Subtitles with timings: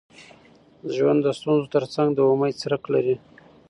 [0.95, 3.15] ژوند د ستونزو تر څنګ د امید څرک لري.